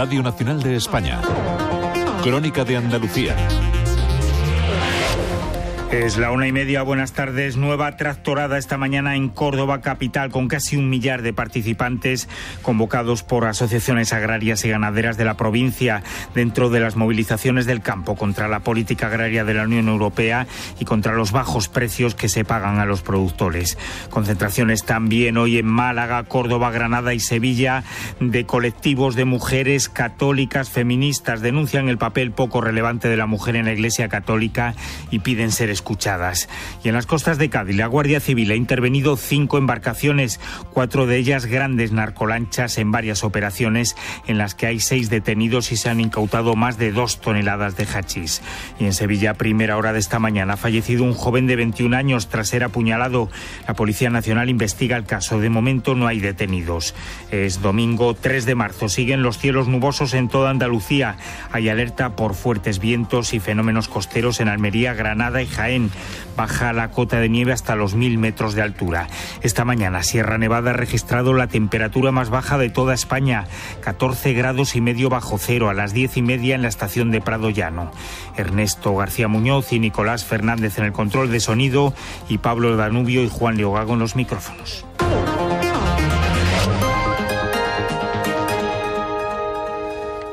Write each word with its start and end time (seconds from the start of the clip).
Radio 0.00 0.22
Nacional 0.22 0.62
de 0.62 0.76
España. 0.76 1.20
Crónica 2.22 2.64
de 2.64 2.78
Andalucía. 2.78 3.36
Es 5.90 6.18
la 6.18 6.30
una 6.30 6.46
y 6.46 6.52
media, 6.52 6.82
buenas 6.82 7.14
tardes. 7.14 7.56
Nueva 7.56 7.96
tractorada 7.96 8.58
esta 8.58 8.78
mañana 8.78 9.16
en 9.16 9.28
Córdoba 9.28 9.80
capital 9.80 10.30
con 10.30 10.46
casi 10.46 10.76
un 10.76 10.88
millar 10.88 11.22
de 11.22 11.32
participantes 11.32 12.28
convocados 12.62 13.24
por 13.24 13.44
asociaciones 13.44 14.12
agrarias 14.12 14.64
y 14.64 14.68
ganaderas 14.68 15.16
de 15.16 15.24
la 15.24 15.36
provincia 15.36 16.04
dentro 16.32 16.70
de 16.70 16.78
las 16.78 16.94
movilizaciones 16.94 17.66
del 17.66 17.82
campo 17.82 18.14
contra 18.14 18.46
la 18.46 18.60
política 18.60 19.08
agraria 19.08 19.44
de 19.44 19.52
la 19.52 19.64
Unión 19.64 19.88
Europea 19.88 20.46
y 20.78 20.84
contra 20.84 21.14
los 21.14 21.32
bajos 21.32 21.68
precios 21.68 22.14
que 22.14 22.28
se 22.28 22.44
pagan 22.44 22.78
a 22.78 22.84
los 22.86 23.02
productores. 23.02 23.76
Concentraciones 24.10 24.84
también 24.84 25.38
hoy 25.38 25.58
en 25.58 25.66
Málaga, 25.66 26.22
Córdoba, 26.22 26.70
Granada 26.70 27.14
y 27.14 27.20
Sevilla 27.20 27.82
de 28.20 28.46
colectivos 28.46 29.16
de 29.16 29.24
mujeres 29.24 29.88
católicas 29.88 30.70
feministas 30.70 31.40
denuncian 31.40 31.88
el 31.88 31.98
papel 31.98 32.30
poco 32.30 32.60
relevante 32.60 33.08
de 33.08 33.16
la 33.16 33.26
mujer 33.26 33.56
en 33.56 33.64
la 33.64 33.72
Iglesia 33.72 34.08
Católica 34.08 34.76
y 35.10 35.18
piden 35.18 35.50
ser 35.50 35.79
escuchadas. 35.80 36.48
Y 36.84 36.88
en 36.88 36.94
las 36.94 37.06
costas 37.06 37.38
de 37.38 37.48
Cádiz, 37.48 37.76
la 37.76 37.86
Guardia 37.86 38.20
Civil 38.20 38.50
ha 38.50 38.54
intervenido 38.54 39.16
cinco 39.16 39.56
embarcaciones, 39.56 40.38
cuatro 40.72 41.06
de 41.06 41.16
ellas 41.16 41.46
grandes 41.46 41.90
narcolanchas 41.90 42.76
en 42.76 42.92
varias 42.92 43.24
operaciones 43.24 43.96
en 44.26 44.36
las 44.36 44.54
que 44.54 44.66
hay 44.66 44.78
seis 44.80 45.08
detenidos 45.08 45.72
y 45.72 45.76
se 45.76 45.88
han 45.88 46.00
incautado 46.00 46.54
más 46.54 46.76
de 46.76 46.92
dos 46.92 47.20
toneladas 47.20 47.76
de 47.76 47.86
hachís. 47.86 48.42
Y 48.78 48.84
en 48.84 48.92
Sevilla, 48.92 49.34
primera 49.34 49.78
hora 49.78 49.94
de 49.94 49.98
esta 49.98 50.18
mañana, 50.18 50.54
ha 50.54 50.56
fallecido 50.58 51.04
un 51.04 51.14
joven 51.14 51.46
de 51.46 51.56
21 51.56 51.96
años 51.96 52.28
tras 52.28 52.48
ser 52.48 52.62
apuñalado. 52.62 53.30
La 53.66 53.74
Policía 53.74 54.10
Nacional 54.10 54.50
investiga 54.50 54.96
el 54.98 55.04
caso. 55.04 55.40
De 55.40 55.48
momento 55.48 55.94
no 55.94 56.06
hay 56.06 56.20
detenidos. 56.20 56.94
Es 57.30 57.62
domingo 57.62 58.14
3 58.14 58.44
de 58.44 58.54
marzo. 58.54 58.88
Siguen 58.88 59.22
los 59.22 59.38
cielos 59.38 59.66
nubosos 59.66 60.12
en 60.12 60.28
toda 60.28 60.50
Andalucía. 60.50 61.16
Hay 61.52 61.68
alerta 61.68 62.16
por 62.16 62.34
fuertes 62.34 62.80
vientos 62.80 63.32
y 63.32 63.40
fenómenos 63.40 63.88
costeros 63.88 64.40
en 64.40 64.48
Almería, 64.48 64.94
Granada 64.94 65.42
y 65.42 65.46
Jaén 65.46 65.69
baja 66.36 66.72
la 66.72 66.90
cota 66.90 67.20
de 67.20 67.28
nieve 67.28 67.52
hasta 67.52 67.76
los 67.76 67.94
mil 67.94 68.18
metros 68.18 68.54
de 68.54 68.62
altura. 68.62 69.08
Esta 69.42 69.64
mañana 69.64 70.02
Sierra 70.02 70.38
Nevada 70.38 70.70
ha 70.70 70.74
registrado 70.74 71.34
la 71.34 71.46
temperatura 71.46 72.12
más 72.12 72.30
baja 72.30 72.58
de 72.58 72.70
toda 72.70 72.94
España, 72.94 73.44
14 73.82 74.32
grados 74.32 74.74
y 74.74 74.80
medio 74.80 75.08
bajo 75.08 75.38
cero 75.38 75.68
a 75.68 75.74
las 75.74 75.92
diez 75.92 76.16
y 76.16 76.22
media 76.22 76.54
en 76.54 76.62
la 76.62 76.68
estación 76.68 77.10
de 77.10 77.20
Prado 77.20 77.50
Llano. 77.50 77.90
Ernesto 78.36 78.96
García 78.96 79.28
Muñoz 79.28 79.72
y 79.72 79.78
Nicolás 79.78 80.24
Fernández 80.24 80.78
en 80.78 80.84
el 80.84 80.92
control 80.92 81.30
de 81.30 81.40
sonido 81.40 81.94
y 82.28 82.38
Pablo 82.38 82.76
Danubio 82.76 83.22
y 83.22 83.28
Juan 83.28 83.56
Leogago 83.56 83.94
en 83.94 84.00
los 84.00 84.16
micrófonos. 84.16 84.86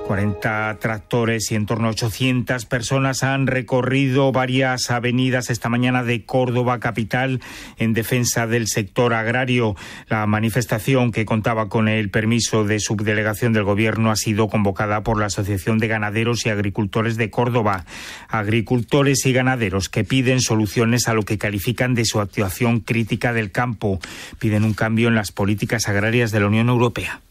40 0.08 0.78
tractores 0.80 1.52
y 1.52 1.56
en 1.56 1.66
torno 1.66 1.88
a 1.88 1.92
800 1.92 2.66
personas 2.66 3.24
han 3.24 3.46
recorrido 3.46 4.32
varias 4.32 4.90
avenidas 4.90 5.50
esta 5.50 5.68
mañana 5.68 6.02
de 6.02 6.24
Córdoba 6.24 6.80
capital 6.80 7.42
en 7.78 7.92
defensa 7.92 8.48
del 8.48 8.68
sector 8.68 9.14
agrario. 9.14 9.76
La 10.08 10.26
manifestación 10.26 11.12
que 11.12 11.26
contaba 11.26 11.68
con 11.68 11.90
el 11.90 12.10
permiso 12.10 12.64
de 12.64 12.80
subdelegación 12.80 13.52
del 13.52 13.66
Gobierno 13.66 14.10
ha 14.10 14.16
sido 14.16 14.48
convocada 14.48 15.04
por 15.04 15.20
la 15.20 15.26
Asociación 15.26 15.78
de 15.78 15.90
Ganaderos 15.90 16.46
y 16.46 16.50
Agricultores 16.52 17.18
de 17.18 17.30
Córdoba. 17.30 17.84
Agricultores 18.30 19.26
y 19.26 19.34
ganaderos 19.34 19.90
que 19.90 20.06
piden 20.06 20.40
soluciones 20.40 21.10
a 21.10 21.14
lo 21.14 21.24
que 21.24 21.38
califican 21.38 21.96
de 21.96 22.06
su 22.06 22.22
actuación 22.22 22.80
crítica 22.80 23.34
del 23.34 23.52
campo. 23.52 24.00
Piden 24.40 24.64
un 24.64 24.74
cambio 24.74 25.10
en 25.10 25.16
las 25.16 25.34
políticas 25.34 25.90
agrarias 25.90 26.32
de 26.32 26.40
la 26.40 26.48
Unión 26.48 26.70
Europea 26.70 27.22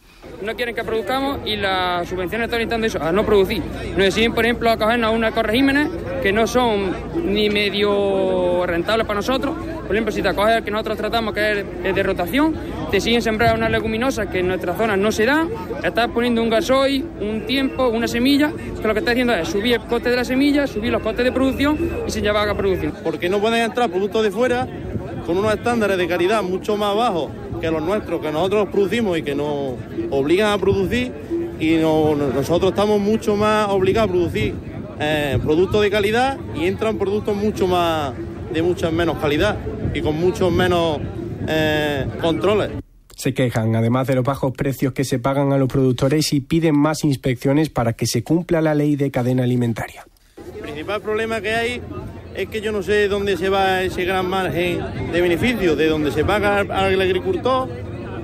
no 0.43 0.55
quieren 0.55 0.75
que 0.75 0.85
produzcamos 0.85 1.41
y 1.45 1.57
las 1.57 2.09
subvenciones 2.09 2.47
están 2.47 2.57
orientando 2.57 2.87
eso, 2.87 3.03
a 3.03 3.13
no 3.13 3.25
producir. 3.25 3.63
Nos 3.91 3.99
deciden, 3.99 4.35
por 4.35 4.45
ejemplo, 4.45 4.71
a 4.71 4.77
cogernos 4.77 5.09
a 5.09 5.11
unas 5.11 5.33
corregímenes 5.33 5.89
que 6.23 6.33
no 6.33 6.47
son 6.47 6.95
ni 7.25 7.49
medio 7.51 8.67
rentables 8.67 9.07
para 9.07 9.19
nosotros. 9.19 9.55
Por 9.87 9.95
ejemplo, 9.95 10.13
si 10.13 10.23
te 10.23 10.29
acoges 10.29 10.63
que 10.63 10.71
nosotros 10.71 10.97
tratamos 10.99 11.33
que 11.33 11.65
es 11.85 11.95
de 11.95 12.03
rotación, 12.03 12.55
te 12.91 13.01
siguen 13.01 13.23
sembrar 13.23 13.57
unas 13.57 13.71
leguminosas 13.71 14.27
que 14.27 14.41
en 14.41 14.49
nuestras 14.49 14.77
zonas 14.77 14.99
no 14.99 15.13
se 15.13 15.27
dan, 15.27 15.49
estás 15.83 16.09
poniendo 16.09 16.43
un 16.43 16.51
gasoil, 16.51 17.05
un 17.21 17.47
tiempo, 17.47 17.89
una 17.89 18.09
semilla, 18.09 18.53
que 18.81 18.87
lo 18.87 18.93
que 18.95 19.01
está 19.01 19.13
haciendo 19.13 19.35
es 19.35 19.49
subir 19.49 19.75
el 19.75 19.81
coste 19.83 20.11
de 20.11 20.17
la 20.17 20.25
semilla, 20.25 20.67
subir 20.67 20.93
los 20.93 21.03
costes 21.03 21.25
de 21.25 21.33
producción 21.33 21.79
y 22.07 22.11
se 22.11 22.21
lleva 22.21 22.43
a 22.43 22.55
producción. 22.55 22.95
Porque 23.03 23.29
no 23.29 23.39
pueden 23.39 23.63
entrar 23.63 23.89
productos 23.89 24.23
de 24.23 24.31
fuera 24.31 24.67
con 25.25 25.39
unos 25.39 25.55
estándares 25.55 25.97
de 25.97 26.07
calidad 26.07 26.43
mucho 26.43 26.77
más 26.77 26.95
bajos 26.95 27.31
que 27.61 27.71
los 27.71 27.83
nuestros, 27.83 28.21
que 28.21 28.33
nosotros 28.33 28.69
producimos 28.71 29.19
y 29.19 29.23
que 29.23 29.35
nos 29.35 29.75
obligan 30.11 30.53
a 30.53 30.59
producir 30.59 31.13
y 31.59 31.77
nosotros 31.77 32.73
estamos 32.73 33.01
mucho 33.01 33.37
más 33.37 33.69
obligados 33.71 34.11
a 34.11 34.13
producir 34.13 34.55
eh, 34.99 35.39
productos 35.43 35.83
de 35.83 35.91
calidad 35.91 36.39
y 36.55 36.67
entran 36.67 36.99
productos 36.99 37.37
mucho 37.37 37.67
más 37.67 38.13
de 38.53 38.63
mucha 38.63 38.91
menos 38.91 39.19
calidad 39.19 39.57
y 39.95 40.01
con 40.01 40.17
muchos 40.17 40.53
menos 40.53 41.01
eh, 41.49 42.07
controles. 42.21 42.71
Se 43.15 43.33
quejan, 43.33 43.75
además 43.77 44.07
de 44.07 44.15
los 44.15 44.25
bajos 44.25 44.53
precios 44.53 44.93
que 44.93 45.05
se 45.05 45.19
pagan 45.19 45.53
a 45.53 45.59
los 45.59 45.69
productores 45.69 46.33
y 46.33 46.41
piden 46.41 46.77
más 46.77 47.03
inspecciones 47.03 47.71
para 47.71 47.95
que 47.95 48.07
se 48.07 48.23
cumpla 48.23 48.61
la 48.61 48.75
ley 48.75 48.97
de 48.97 49.11
cadena 49.11 49.45
alimentaria. 49.45 50.07
El 50.55 50.61
principal 50.61 51.01
problema 51.01 51.41
que 51.41 51.53
hay 51.55 51.83
es 52.37 52.49
que 52.49 52.61
yo 52.61 52.71
no 52.71 52.83
sé 52.83 53.09
dónde 53.09 53.37
se 53.37 53.49
va 53.49 53.83
ese 53.83 54.05
gran 54.05 54.29
margen 54.29 54.81
de 55.11 55.21
beneficio, 55.21 55.75
de 55.75 55.89
donde 55.89 56.11
se 56.11 56.25
paga 56.25 56.61
al 56.61 57.01
agricultor 57.01 57.69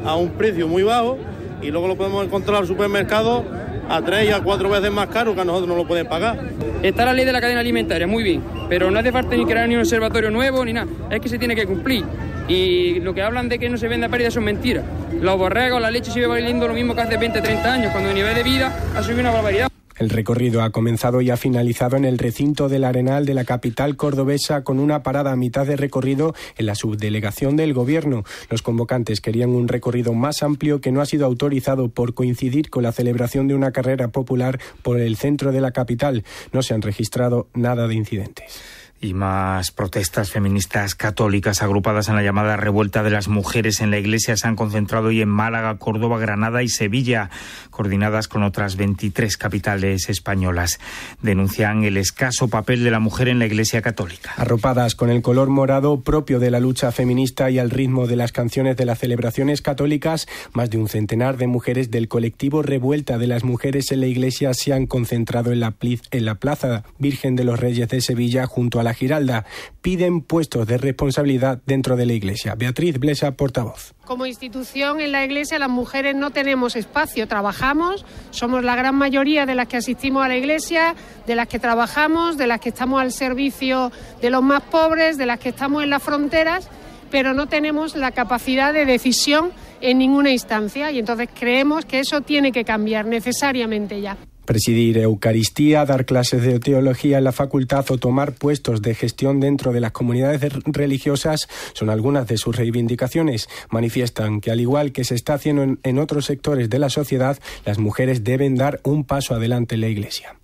a 0.05 0.17
un 0.17 0.31
precio 0.33 0.69
muy 0.69 0.83
bajo 0.83 1.19
y 1.63 1.71
luego 1.71 1.89
lo 1.89 1.97
podemos 1.97 2.25
encontrar 2.25 2.59
al 2.59 2.67
supermercado 2.67 3.45
a 3.89 4.03
tres 4.03 4.29
y 4.29 4.33
a 4.33 4.41
cuatro 4.41 4.69
veces 4.69 4.93
más 4.93 5.07
caro 5.09 5.35
que 5.35 5.41
a 5.41 5.45
nosotros 5.45 5.69
no 5.69 5.77
lo 5.77 5.87
pueden 5.87 6.07
pagar. 6.07 6.39
Está 6.83 7.07
la 7.07 7.15
ley 7.15 7.25
de 7.25 7.33
la 7.33 7.41
cadena 7.41 7.61
alimentaria, 7.61 8.07
muy 8.07 8.23
bien, 8.23 8.43
pero 8.69 8.91
no 8.91 8.99
hace 8.99 9.13
falta 9.13 9.35
ni 9.35 9.47
crear 9.47 9.67
ni 9.69 9.77
un 9.77 9.81
observatorio 9.81 10.31
nuevo 10.31 10.65
ni 10.65 10.75
nada, 10.75 10.89
es 11.11 11.21
que 11.21 11.29
se 11.29 11.39
tiene 11.39 11.55
que 11.55 11.67
cumplir. 11.67 12.05
Y 12.49 13.01
lo 13.01 13.15
que 13.15 13.23
hablan 13.23 13.49
de 13.49 13.59
que 13.59 13.71
no 13.71 13.79
se 13.79 13.89
vende 13.89 14.07
a 14.07 14.09
pérdida 14.11 14.31
son 14.31 14.45
mentiras. 14.45 14.85
Los 15.21 15.39
borregos, 15.39 15.81
la 15.81 15.91
leche 15.91 16.11
sigue 16.11 16.27
valiendo 16.27 16.69
lo 16.69 16.75
mismo 16.75 16.95
que 16.95 17.01
hace 17.01 17.17
20, 17.17 17.41
30 17.41 17.73
años, 17.73 17.93
cuando 17.93 18.11
el 18.11 18.15
nivel 18.15 18.35
de 18.35 18.43
vida 18.43 18.77
ha 18.95 19.03
subido 19.03 19.21
una 19.21 19.31
barbaridad. 19.31 19.72
El 20.03 20.11
recorrido 20.11 20.63
ha 20.63 20.71
comenzado 20.71 21.21
y 21.21 21.31
ha 21.31 21.37
finalizado 21.37 21.97
en 21.97 22.05
el 22.05 22.19
recinto 22.19 22.69
del 22.69 22.83
Arenal 22.83 23.25
de 23.25 23.35
la 23.35 23.45
capital 23.45 23.95
cordobesa 23.95 24.65
con 24.65 24.81
una 24.81 25.05
parada 25.05 25.31
a 25.31 25.37
mitad 25.37 25.65
de 25.65 25.77
recorrido 25.77 26.35
en 26.57 26.67
la 26.67 26.75
subdelegación 26.75 27.55
del 27.55 27.73
Gobierno. 27.73 28.25
Los 28.51 28.63
convocantes 28.63 29.21
querían 29.21 29.51
un 29.51 29.69
recorrido 29.69 30.13
más 30.13 30.43
amplio 30.43 30.81
que 30.81 30.91
no 30.91 31.03
ha 31.03 31.07
sido 31.07 31.25
autorizado 31.25 31.89
por 31.89 32.15
coincidir 32.15 32.69
con 32.69 32.83
la 32.83 32.91
celebración 32.91 33.47
de 33.47 33.55
una 33.55 33.71
carrera 33.71 34.09
popular 34.09 34.59
por 34.83 34.99
el 34.99 35.15
centro 35.15 35.53
de 35.53 35.61
la 35.61 35.71
capital. 35.71 36.25
No 36.53 36.63
se 36.63 36.75
han 36.75 36.83
registrado 36.83 37.47
nada 37.55 37.87
de 37.87 37.95
incidentes 37.95 38.82
y 39.03 39.15
más 39.15 39.73
protestas 39.73 40.31
feministas 40.31 40.95
católicas 40.95 41.61
agrupadas 41.61 42.09
en 42.09 42.15
la 42.15 42.23
llamada 42.23 42.57
revuelta 42.57 43.03
de 43.03 43.11
las 43.11 43.27
mujeres 43.27 43.81
en 43.81 43.91
la 43.91 43.99
iglesia 43.99 44.37
se 44.37 44.47
han 44.47 44.55
concentrado 44.55 45.09
hoy 45.09 45.21
en 45.21 45.29
Málaga, 45.29 45.77
Córdoba, 45.77 46.21
Granada 46.21 46.63
y 46.63 46.69
Sevilla, 46.69 47.29
coordinadas 47.71 48.29
con 48.29 48.45
otras 48.45 48.77
23 48.77 49.37
capitales 49.37 50.09
españolas. 50.09 50.79
Denuncian 51.21 51.83
el 51.83 51.97
escaso 51.97 52.47
papel 52.47 52.85
de 52.85 52.93
la 52.93 53.01
mujer 53.01 53.27
en 53.27 53.41
la 53.41 53.47
iglesia 53.47 53.83
católica. 53.83 54.33
Arropadas 54.37 54.95
con 54.95 55.11
el 55.11 55.21
color 55.21 55.49
morado 55.49 56.01
propio 56.01 56.39
de 56.39 56.53
la 56.53 56.61
lucha 56.61 56.93
feminista 56.93 57.51
y 57.51 57.59
al 57.59 57.71
ritmo 57.71 58.07
de 58.07 58.17
las 58.17 58.31
canciones 58.31 58.77
de 58.77 58.87
las 58.87 59.01
celebraciones 59.01 59.63
católicas, 59.63 60.29
más 60.53 60.71
de 60.71 60.79
un 60.79 60.89
centenar 60.89 61.39
de 61.39 61.49
mujeres 61.49 61.91
del 61.91 62.07
colectivo 62.07 62.63
Revuelta 62.63 63.19
de 63.19 63.27
las 63.27 63.43
Mujeres 63.43 63.91
en 63.91 64.01
la 64.01 64.07
Iglesia 64.07 64.55
se 64.55 64.73
han 64.73 64.87
concentrado 64.87 65.51
en 65.51 65.59
la, 65.59 65.75
en 65.81 66.25
la 66.25 66.37
Plaza 66.37 66.85
Virgen 66.99 67.35
de 67.35 67.43
los 67.43 67.59
Reyes 67.59 67.89
de 67.89 68.01
Sevilla 68.01 68.47
junto 68.47 68.79
a 68.79 68.85
la 68.85 68.92
Giralda. 68.95 69.45
Piden 69.81 70.21
puestos 70.23 70.67
de 70.67 70.79
responsabilidad 70.79 71.61
dentro 71.67 71.97
de 71.97 72.07
la 72.07 72.13
Iglesia. 72.13 72.55
Beatriz 72.55 72.99
Blesa, 72.99 73.33
portavoz. 73.33 73.95
Como 74.05 74.27
institución 74.27 75.01
en 75.01 75.13
la 75.13 75.25
Iglesia 75.25 75.59
las 75.59 75.71
mujeres 75.71 76.15
no 76.15 76.31
tenemos 76.31 76.77
espacio, 76.77 77.29
trabajamos, 77.29 78.05
somos 78.31 78.65
la 78.65 78.77
gran 78.77 78.95
mayoría 78.95 79.47
de 79.47 79.55
las 79.55 79.69
que 79.69 79.77
asistimos 79.77 80.25
a 80.25 80.29
la 80.29 80.37
Iglesia, 80.37 80.95
de 81.27 81.35
las 81.35 81.49
que 81.49 81.59
trabajamos, 81.59 82.37
de 82.37 82.47
las 82.47 82.61
que 82.61 82.71
estamos 82.71 83.01
al 83.01 83.13
servicio 83.13 83.93
de 84.21 84.31
los 84.31 84.43
más 84.43 84.63
pobres, 84.63 85.19
de 85.19 85.27
las 85.27 85.39
que 85.39 85.51
estamos 85.51 85.83
en 85.83 85.91
las 85.91 86.03
fronteras, 86.03 86.69
pero 87.11 87.35
no 87.35 87.47
tenemos 87.47 87.95
la 87.95 88.13
capacidad 88.13 88.73
de 88.73 88.87
decisión 88.87 89.53
en 89.81 89.99
ninguna 89.99 90.31
instancia 90.31 90.91
y 90.91 90.99
entonces 90.99 91.29
creemos 91.39 91.85
que 91.85 92.01
eso 92.01 92.23
tiene 92.23 92.53
que 92.53 92.65
cambiar 92.65 93.07
necesariamente 93.07 94.01
ya. 94.01 94.17
Presidir 94.45 94.99
Eucaristía, 94.99 95.85
dar 95.85 96.05
clases 96.05 96.43
de 96.43 96.59
teología 96.59 97.19
en 97.19 97.25
la 97.25 97.33
facultad 97.33 97.85
o 97.91 97.99
tomar 97.99 98.33
puestos 98.33 98.83
de 98.83 98.95
gestión 98.95 99.41
dentro 99.41 99.73
de 99.73 99.81
las 99.81 99.93
comunidades 99.93 100.53
religiosas 100.65 101.49
son 101.73 101.91
algunas 101.91 102.27
de 102.27 102.37
sus 102.37 102.57
reivindicaciones. 102.57 103.49
Manifiestan 103.71 104.41
que 104.41 104.51
al 104.51 104.61
igual 104.61 104.93
que 104.93 105.05
se 105.05 105.15
está 105.15 105.35
haciendo 105.35 105.77
en, 105.83 105.99
otros 105.99 106.25
sectores 106.27 106.69
de 106.71 106.79
la 106.79 106.89
sociedad, 106.89 107.39
las 107.65 107.79
mujeres 107.79 108.25
deben 108.25 108.57
dar 108.57 108.81
un 108.83 109.05
paso 109.05 109.35
adelante 109.35 109.77
en 109.77 109.81
la 109.83 109.89
Iglesia. 109.89 110.37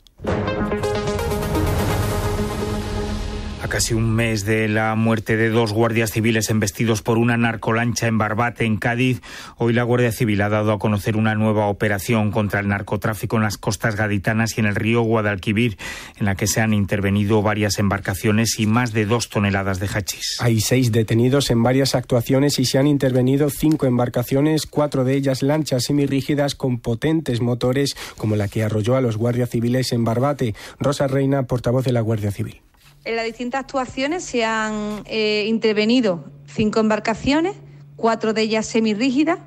Casi 3.69 3.93
un 3.93 4.11
mes 4.11 4.47
de 4.47 4.67
la 4.67 4.95
muerte 4.95 5.37
de 5.37 5.51
dos 5.51 5.75
guardias 5.75 6.11
civiles 6.11 6.49
embestidos 6.49 7.03
por 7.03 7.19
una 7.19 7.37
narcolancha 7.37 8.07
en 8.07 8.17
Barbate, 8.17 8.65
en 8.65 8.79
Cádiz, 8.79 9.21
hoy 9.57 9.75
la 9.75 9.83
Guardia 9.83 10.11
Civil 10.11 10.41
ha 10.41 10.49
dado 10.49 10.73
a 10.73 10.79
conocer 10.79 11.17
una 11.17 11.35
nueva 11.35 11.67
operación 11.67 12.31
contra 12.31 12.61
el 12.61 12.69
narcotráfico 12.69 13.37
en 13.37 13.43
las 13.43 13.59
costas 13.59 13.95
gaditanas 13.95 14.57
y 14.57 14.61
en 14.61 14.67
el 14.67 14.75
río 14.75 15.03
Guadalquivir, 15.03 15.77
en 16.19 16.25
la 16.25 16.35
que 16.35 16.47
se 16.47 16.63
han 16.63 16.73
intervenido 16.73 17.43
varias 17.43 17.79
embarcaciones 17.79 18.59
y 18.59 18.67
más 18.67 18.93
de 18.95 19.05
dos 19.05 19.29
toneladas 19.29 19.79
de 19.81 19.87
hachís. 19.87 20.39
Hay 20.41 20.61
seis 20.61 20.91
detenidos 20.91 21.51
en 21.51 21.63
varias 21.63 21.95
actuaciones 21.95 22.59
y 22.59 22.65
se 22.65 22.79
han 22.79 22.87
intervenido 22.87 23.51
cinco 23.51 23.87
embarcaciones, 23.87 24.67
cuatro 24.67 25.05
de 25.05 25.15
ellas 25.15 25.43
lanchas 25.43 25.85
semirrígidas 25.85 26.55
con 26.55 26.81
potentes 26.81 27.43
motores, 27.43 27.97
como 28.17 28.35
la 28.35 28.49
que 28.49 28.65
arrolló 28.65 28.97
a 28.97 29.03
los 29.03 29.19
guardias 29.19 29.51
civiles 29.51 29.93
en 29.93 30.05
Barbate. 30.05 30.55
Rosa 30.81 31.07
Reina, 31.07 31.43
portavoz 31.43 31.85
de 31.85 31.93
la 31.93 32.01
Guardia 32.01 32.33
Civil. 32.33 32.63
En 33.05 33.17
las 33.17 33.25
distintas 33.25 33.61
actuaciones 33.61 34.25
se 34.25 34.45
han 34.45 35.03
eh, 35.07 35.45
intervenido 35.49 36.25
cinco 36.47 36.81
embarcaciones, 36.81 37.55
cuatro 37.97 38.33
de 38.33 38.43
ellas 38.43 38.67
semirrígidas, 38.67 39.39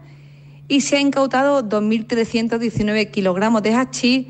y 0.68 0.82
se 0.82 0.96
ha 0.98 1.00
incautado 1.00 1.64
2.319 1.64 3.12
kilogramos 3.12 3.62
de 3.62 3.74
hachís, 3.74 4.28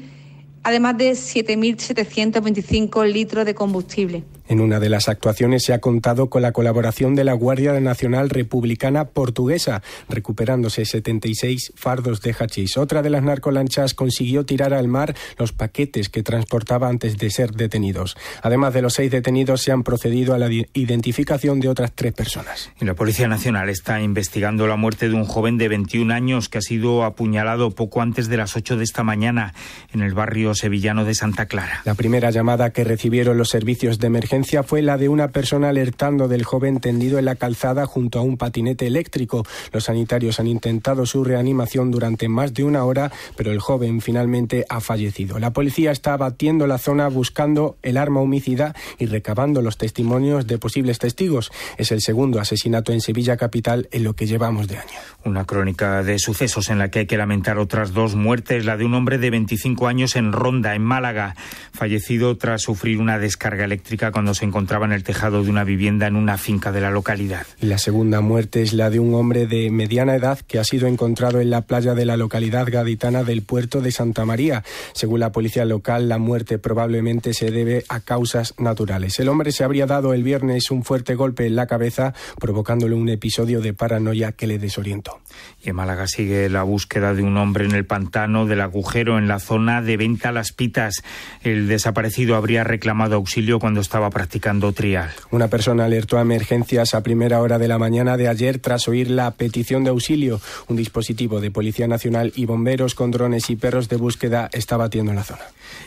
además 0.63 0.97
de 0.97 1.11
7.725 1.11 3.05
litros 3.05 3.45
de 3.45 3.53
combustible. 3.53 4.23
En 4.51 4.59
una 4.59 4.81
de 4.81 4.89
las 4.89 5.07
actuaciones 5.07 5.63
se 5.63 5.71
ha 5.71 5.79
contado 5.79 6.29
con 6.29 6.41
la 6.41 6.51
colaboración 6.51 7.15
de 7.15 7.23
la 7.23 7.31
Guardia 7.31 7.79
Nacional 7.79 8.29
Republicana 8.29 9.05
Portuguesa, 9.05 9.81
recuperándose 10.09 10.83
76 10.83 11.71
fardos 11.77 12.19
de 12.19 12.33
hachís. 12.33 12.75
Otra 12.75 13.01
de 13.01 13.09
las 13.09 13.23
narcolanchas 13.23 13.93
consiguió 13.93 14.45
tirar 14.45 14.73
al 14.73 14.89
mar 14.89 15.15
los 15.37 15.53
paquetes 15.53 16.09
que 16.09 16.21
transportaba 16.21 16.89
antes 16.89 17.17
de 17.17 17.29
ser 17.29 17.51
detenidos. 17.51 18.17
Además 18.41 18.73
de 18.73 18.81
los 18.81 18.95
seis 18.95 19.09
detenidos, 19.09 19.61
se 19.61 19.71
han 19.71 19.83
procedido 19.83 20.33
a 20.33 20.37
la 20.37 20.49
identificación 20.51 21.61
de 21.61 21.69
otras 21.69 21.93
tres 21.95 22.11
personas. 22.11 22.71
Y 22.81 22.83
la 22.83 22.93
Policía 22.93 23.29
Nacional 23.29 23.69
está 23.69 24.01
investigando 24.01 24.67
la 24.67 24.75
muerte 24.75 25.07
de 25.07 25.15
un 25.15 25.23
joven 25.23 25.57
de 25.57 25.69
21 25.69 26.13
años 26.13 26.49
que 26.49 26.57
ha 26.57 26.61
sido 26.61 27.05
apuñalado 27.05 27.71
poco 27.71 28.01
antes 28.01 28.27
de 28.27 28.35
las 28.35 28.57
8 28.57 28.75
de 28.75 28.83
esta 28.83 29.03
mañana 29.03 29.53
en 29.93 30.01
el 30.01 30.13
barrio 30.13 30.55
sevillano 30.55 31.05
de 31.05 31.15
Santa 31.15 31.45
Clara. 31.45 31.83
La 31.85 31.95
primera 31.95 32.31
llamada 32.31 32.71
que 32.71 32.83
recibieron 32.83 33.37
los 33.37 33.47
servicios 33.47 33.97
de 33.99 34.07
emergencia 34.07 34.40
fue 34.63 34.81
la 34.81 34.97
de 34.97 35.07
una 35.07 35.29
persona 35.29 35.69
alertando 35.69 36.27
del 36.27 36.43
joven 36.43 36.79
tendido 36.79 37.19
en 37.19 37.25
la 37.25 37.35
calzada 37.35 37.85
junto 37.85 38.19
a 38.19 38.21
un 38.21 38.37
patinete 38.37 38.87
eléctrico. 38.87 39.45
Los 39.71 39.85
sanitarios 39.85 40.39
han 40.39 40.47
intentado 40.47 41.05
su 41.05 41.23
reanimación 41.23 41.91
durante 41.91 42.27
más 42.27 42.53
de 42.53 42.63
una 42.63 42.83
hora, 42.83 43.11
pero 43.37 43.51
el 43.51 43.59
joven 43.59 44.01
finalmente 44.01 44.65
ha 44.69 44.81
fallecido. 44.81 45.39
La 45.39 45.53
policía 45.53 45.91
está 45.91 46.17
batiendo 46.17 46.67
la 46.67 46.77
zona 46.77 47.07
buscando 47.07 47.77
el 47.81 47.97
arma 47.97 48.19
homicida 48.19 48.75
y 48.99 49.05
recabando 49.05 49.61
los 49.61 49.77
testimonios 49.77 50.47
de 50.47 50.57
posibles 50.57 50.99
testigos. 50.99 51.51
Es 51.77 51.91
el 51.91 52.01
segundo 52.01 52.39
asesinato 52.39 52.91
en 52.91 53.01
Sevilla 53.01 53.37
capital 53.37 53.87
en 53.91 54.03
lo 54.03 54.13
que 54.13 54.27
llevamos 54.27 54.67
de 54.67 54.77
año. 54.77 54.99
Una 55.23 55.45
crónica 55.45 56.03
de 56.03 56.19
sucesos 56.19 56.69
en 56.69 56.79
la 56.79 56.89
que 56.89 56.99
hay 56.99 57.05
que 57.05 57.17
lamentar 57.17 57.57
otras 57.57 57.93
dos 57.93 58.15
muertes, 58.15 58.65
la 58.65 58.77
de 58.77 58.85
un 58.85 58.95
hombre 58.95 59.17
de 59.17 59.29
25 59.29 59.87
años 59.87 60.15
en 60.15 60.31
Ronda, 60.31 60.75
en 60.75 60.81
Málaga, 60.81 61.35
fallecido 61.73 62.37
tras 62.37 62.63
sufrir 62.63 62.99
una 62.99 63.19
descarga 63.19 63.65
eléctrica 63.65 64.11
cuando 64.21 64.35
se 64.35 64.45
encontraba 64.45 64.85
en 64.85 64.91
el 64.91 65.03
tejado 65.03 65.43
de 65.43 65.49
una 65.49 65.63
vivienda 65.63 66.05
en 66.05 66.15
una 66.15 66.37
finca 66.37 66.71
de 66.71 66.79
la 66.79 66.91
localidad. 66.91 67.47
Y 67.59 67.65
la 67.65 67.79
segunda 67.79 68.21
muerte 68.21 68.61
es 68.61 68.71
la 68.71 68.91
de 68.91 68.99
un 68.99 69.15
hombre 69.15 69.47
de 69.47 69.71
mediana 69.71 70.13
edad 70.13 70.37
que 70.47 70.59
ha 70.59 70.63
sido 70.63 70.87
encontrado 70.87 71.41
en 71.41 71.49
la 71.49 71.61
playa 71.61 71.95
de 71.95 72.05
la 72.05 72.17
localidad 72.17 72.67
gaditana 72.69 73.23
del 73.23 73.41
puerto 73.41 73.81
de 73.81 73.91
Santa 73.91 74.23
María. 74.23 74.63
Según 74.93 75.21
la 75.21 75.31
policía 75.31 75.65
local, 75.65 76.07
la 76.07 76.19
muerte 76.19 76.59
probablemente 76.59 77.33
se 77.33 77.49
debe 77.49 77.83
a 77.89 77.99
causas 77.99 78.53
naturales. 78.59 79.19
El 79.19 79.27
hombre 79.27 79.51
se 79.51 79.63
habría 79.63 79.87
dado 79.87 80.13
el 80.13 80.21
viernes 80.21 80.69
un 80.69 80.83
fuerte 80.83 81.15
golpe 81.15 81.47
en 81.47 81.55
la 81.55 81.65
cabeza, 81.65 82.13
provocándole 82.39 82.93
un 82.93 83.09
episodio 83.09 83.59
de 83.59 83.73
paranoia 83.73 84.33
que 84.33 84.45
le 84.45 84.59
desorientó. 84.59 85.19
Y 85.63 85.69
en 85.69 85.77
Málaga 85.77 86.05
sigue 86.05 86.47
la 86.47 86.61
búsqueda 86.61 87.15
de 87.15 87.23
un 87.23 87.37
hombre 87.37 87.65
en 87.65 87.71
el 87.71 87.87
pantano 87.87 88.45
del 88.45 88.61
agujero 88.61 89.17
en 89.17 89.27
la 89.27 89.39
zona 89.39 89.81
de 89.81 89.97
Venta 89.97 90.31
Las 90.31 90.51
Pitas. 90.51 91.01
El 91.41 91.67
desaparecido 91.67 92.35
habría 92.35 92.63
reclamado 92.63 93.15
auxilio 93.15 93.57
cuando 93.57 93.81
estaba 93.81 94.10
practicando 94.11 94.71
trial. 94.71 95.09
Una 95.31 95.47
persona 95.47 95.85
alertó 95.85 96.17
a 96.17 96.21
emergencias 96.21 96.93
a 96.93 97.01
primera 97.01 97.41
hora 97.41 97.57
de 97.57 97.67
la 97.67 97.79
mañana 97.79 98.17
de 98.17 98.27
ayer 98.27 98.59
tras 98.59 98.87
oír 98.87 99.09
la 99.09 99.31
petición 99.31 99.83
de 99.83 99.89
auxilio. 99.89 100.39
Un 100.67 100.75
dispositivo 100.75 101.41
de 101.41 101.49
Policía 101.51 101.87
Nacional 101.87 102.31
y 102.35 102.45
bomberos 102.45 102.95
con 102.95 103.11
drones 103.11 103.49
y 103.49 103.55
perros 103.55 103.89
de 103.89 103.95
búsqueda 103.95 104.49
está 104.53 104.77
batiendo 104.77 105.11
en 105.11 105.17
la 105.17 105.23
zona. 105.23 105.41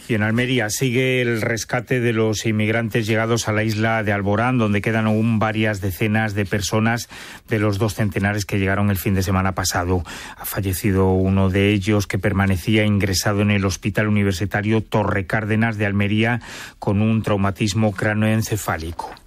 Y 0.09 0.15
en 0.15 0.23
Almería 0.23 0.69
sigue 0.71 1.23
el 1.23 1.41
rescate 1.41 2.00
de 2.00 2.12
los 2.12 2.44
inmigrantes 2.47 3.06
llegados 3.06 3.49
a 3.49 3.53
la 3.53 3.65
isla 3.65 4.03
de 4.03 4.12
Alborán, 4.12 4.59
donde 4.59 4.82
quedan 4.82 5.06
aún 5.06 5.38
varias 5.38 5.81
decenas 5.81 6.35
de 6.35 6.44
personas 6.44 7.09
de 7.49 7.59
los 7.59 7.79
dos 7.79 7.94
centenares 7.94 8.44
que 8.44 8.59
llegaron 8.59 8.91
el 8.91 8.99
fin 8.99 9.15
de 9.15 9.23
semana 9.23 9.55
pasado. 9.55 10.05
Ha 10.37 10.44
fallecido 10.44 11.11
uno 11.12 11.50
de 11.50 11.71
ellos 11.71 12.06
que 12.06 12.19
permanecía 12.19 12.85
ingresado 12.85 13.43
en 13.43 13.50
el 13.50 13.65
Hospital 13.65 14.09
Universitario 14.09 14.82
Torre 14.82 15.26
Cárdenas 15.26 15.79
de 15.79 15.87
Almería 15.87 16.41
con 16.79 17.00
un 17.00 17.23
traumatismo 17.23 17.93
craneoencefálico 17.93 18.13
encefálico. 18.22 19.24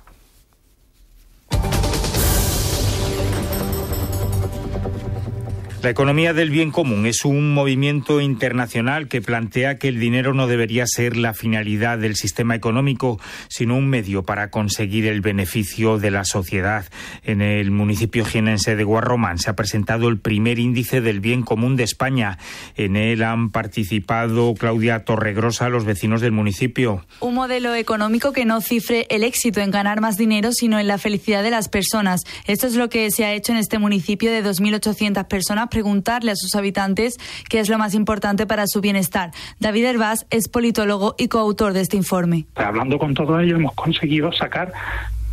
La 5.83 5.91
economía 5.91 6.33
del 6.33 6.49
bien 6.49 6.71
común 6.71 7.05
es 7.05 7.23
un 7.23 7.53
movimiento 7.53 8.19
internacional 8.19 9.07
que 9.07 9.21
plantea 9.21 9.77
que 9.77 9.89
el 9.89 9.99
dinero 9.99 10.33
no 10.33 10.47
debería 10.47 10.85
ser 10.87 11.15
la 11.15 11.35
finalidad 11.35 11.99
del 11.99 12.15
sistema 12.15 12.55
económico, 12.55 13.19
sino 13.47 13.75
un 13.75 13.87
medio 13.87 14.23
para 14.23 14.49
conseguir 14.49 15.05
el 15.05 15.21
beneficio 15.21 15.99
de 15.99 16.09
la 16.09 16.25
sociedad. 16.25 16.85
En 17.23 17.43
el 17.43 17.69
municipio 17.69 18.25
jienense 18.25 18.75
de 18.75 18.83
Guarromán 18.83 19.37
se 19.37 19.51
ha 19.51 19.55
presentado 19.55 20.09
el 20.09 20.19
primer 20.19 20.57
índice 20.57 20.99
del 20.99 21.19
bien 21.19 21.43
común 21.43 21.75
de 21.75 21.83
España. 21.83 22.39
En 22.75 22.95
él 22.95 23.21
han 23.21 23.51
participado 23.51 24.55
Claudia 24.55 25.05
Torregrosa, 25.05 25.69
los 25.69 25.85
vecinos 25.85 26.21
del 26.21 26.31
municipio. 26.31 27.05
Un 27.19 27.35
modelo 27.35 27.75
económico 27.75 28.33
que 28.33 28.45
no 28.45 28.61
cifre 28.61 29.05
el 29.11 29.23
éxito 29.23 29.61
en 29.61 29.69
ganar 29.69 30.01
más 30.01 30.17
dinero, 30.17 30.53
sino 30.53 30.79
en 30.79 30.87
la 30.87 30.97
felicidad 30.97 31.43
de 31.43 31.51
las 31.51 31.69
personas. 31.69 32.21
Esto 32.47 32.65
es 32.65 32.73
lo 32.73 32.89
que 32.89 33.11
se 33.11 33.25
ha 33.25 33.33
hecho 33.33 33.51
en 33.51 33.59
este 33.59 33.77
municipio 33.77 34.31
de 34.31 34.43
2.800 34.43 35.27
personas 35.27 35.66
preguntarle 35.69 36.31
a 36.31 36.35
sus 36.35 36.55
habitantes 36.55 37.17
qué 37.49 37.59
es 37.59 37.69
lo 37.69 37.77
más 37.77 37.93
importante 37.93 38.45
para 38.45 38.67
su 38.67 38.81
bienestar. 38.81 39.31
David 39.59 39.85
Herbaz 39.85 40.25
es 40.29 40.47
politólogo 40.47 41.15
y 41.17 41.27
coautor 41.27 41.73
de 41.73 41.81
este 41.81 41.97
informe. 41.97 42.45
Hablando 42.55 42.97
con 42.97 43.13
todos 43.13 43.41
ellos 43.41 43.59
hemos 43.59 43.73
conseguido 43.73 44.31
sacar 44.31 44.73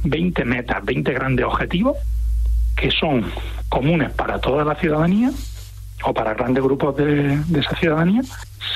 20 0.05 0.45
metas, 0.45 0.85
20 0.85 1.13
grandes 1.13 1.45
objetivos 1.47 1.97
que 2.77 2.91
son 2.91 3.25
comunes 3.69 4.11
para 4.13 4.41
toda 4.41 4.65
la 4.65 4.75
ciudadanía 4.75 5.31
o 6.03 6.13
para 6.13 6.35
grandes 6.35 6.63
grupos 6.63 6.97
de, 6.97 7.39
de 7.39 7.61
esa 7.61 7.77
ciudadanía. 7.77 8.23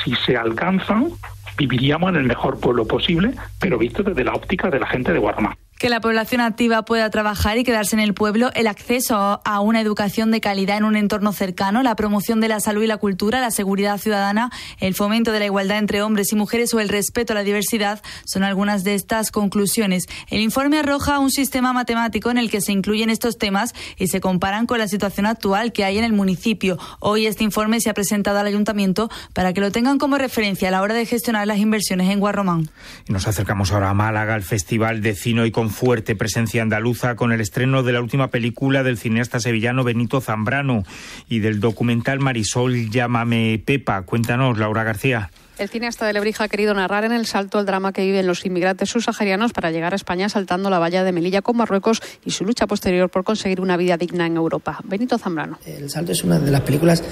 Si 0.05 0.15
se 0.27 0.37
alcanzan, 0.37 1.11
viviríamos 1.57 2.11
en 2.11 2.17
el 2.17 2.25
mejor 2.25 2.59
pueblo 2.61 2.87
posible, 2.87 3.33
pero 3.59 3.79
visto 3.79 4.03
desde 4.03 4.25
la 4.25 4.35
óptica 4.35 4.71
de 4.71 4.81
la 4.81 4.87
gente 4.87 5.13
de 5.13 5.19
Guarma 5.19 5.57
que 5.79 5.89
la 5.89 6.01
población 6.01 6.41
activa 6.41 6.85
pueda 6.85 7.09
trabajar 7.09 7.57
y 7.57 7.65
quedarse 7.65 7.95
en 7.95 8.01
el 8.01 8.13
pueblo, 8.13 8.51
el 8.55 8.67
acceso 8.67 9.41
a 9.45 9.61
una 9.61 9.81
educación 9.81 10.33
de 10.33 10.41
calidad 10.41 10.77
en 10.77 10.85
un 10.85 10.97
entorno 10.97 11.33
cercano, 11.33 11.83
la 11.83 11.95
promoción 11.95 12.41
de 12.41 12.49
la 12.49 12.59
salud 12.59 12.83
y 12.83 12.89
la 12.89 12.97
cultura, 12.97 13.41
la 13.41 13.53
seguridad 13.53 13.99
ciudadana, 13.99 14.51
el 14.81 14.95
fomento 14.95 15.31
de 15.31 15.39
la 15.39 15.45
igualdad 15.45 15.79
entre 15.79 16.03
hombres 16.03 16.33
y 16.33 16.37
mujeres 16.37 16.75
o 16.75 16.81
el 16.81 16.89
respeto 16.89 17.33
a 17.33 17.37
la 17.37 17.45
diversidad 17.45 18.03
son 18.27 18.43
algunas 18.43 18.83
de 18.83 18.95
estas 18.95 19.31
conclusiones. 19.31 20.07
El 20.29 20.41
informe 20.41 20.79
arroja 20.79 21.21
un 21.21 21.31
sistema 21.31 21.73
matemático 21.73 22.31
en 22.31 22.39
el 22.39 22.51
que 22.51 22.61
se 22.61 22.73
incluyen 22.73 23.09
estos 23.09 23.39
temas 23.39 23.73
y 23.99 24.09
se 24.09 24.21
comparan 24.21 24.67
con 24.67 24.79
la 24.79 24.89
situación 24.89 25.27
actual 25.27 25.73
que 25.73 25.85
hay 25.85 25.99
en 25.99 26.05
el 26.05 26.13
municipio. 26.13 26.77
Hoy 26.99 27.27
este 27.27 27.45
informe 27.45 27.81
se 27.81 27.91
ha 27.91 27.95
presentado 27.95 28.41
al 28.41 28.47
ayuntamiento 28.47 29.11
para 29.33 29.53
que 29.53 29.61
lo 29.61 29.71
tengan 29.71 29.99
como 29.99 30.19
referencia 30.19 30.69
a 30.69 30.71
la 30.73 30.83
hora 30.83 30.95
de 30.95 31.07
gestionar 31.07 31.47
las 31.47 31.59
inversiones 31.59 32.11
en 32.11 32.19
Guarromán. 32.19 32.69
Y 33.07 33.13
nos 33.13 33.29
acercamos 33.29 33.71
ahora 33.71 33.91
a 33.91 33.95
Málaga, 33.95 34.35
al 34.35 34.43
Festival 34.43 35.03
de 35.03 35.15
Cino 35.15 35.47
y 35.47 35.53
fuerte 35.71 36.17
presencia 36.17 36.63
andaluza 36.63 37.17
con 37.17 37.33
el 37.33 37.41
estreno 37.41 37.83
de 37.83 37.93
la 37.93 38.01
última 38.01 38.29
película 38.29 38.83
del 38.83 38.99
cineasta 38.99 39.41
sevillano 39.41 39.85
Benito 39.85 40.21
Zambrano 40.21 40.85
y 41.29 41.41
del 41.41 41.61
documental 41.61 42.21
Marisol 42.21 42.91
Llámame 42.91 43.63
Pepa. 43.65 44.03
Cuéntanos, 44.03 44.59
Laura 44.59 44.85
García. 44.85 45.31
El 45.59 45.69
cineasta 45.69 46.07
de 46.07 46.13
Lebrija 46.13 46.45
ha 46.45 46.49
querido 46.49 46.73
narrar 46.73 47.03
en 47.03 47.11
el 47.11 47.27
salto 47.27 47.59
el 47.59 47.67
drama 47.67 47.93
que 47.93 48.05
viven 48.05 48.29
los 48.29 48.47
inmigrantes 48.47 48.91
subsaharianos 48.91 49.53
para 49.53 49.73
llegar 49.73 49.93
a 49.93 49.97
España 49.97 50.29
saltando 50.29 50.71
la 50.71 50.79
valla 50.79 51.03
de 51.03 51.11
Melilla 51.11 51.43
con 51.43 51.57
Marruecos 51.57 52.01
y 52.25 52.31
su 52.31 52.45
lucha 52.45 52.69
posterior 52.69 53.11
por 53.11 53.25
conseguir 53.25 53.61
una 53.61 53.77
vida 53.77 53.97
digna 53.97 54.27
en 54.27 54.37
Europa. 54.37 54.79
Benito 54.85 55.19
Zambrano. 55.19 55.59
El 55.67 55.91
salto 55.91 56.13
es 56.13 56.23
una 56.23 56.39
de 56.39 56.53
las 56.53 56.61
películas 56.61 57.03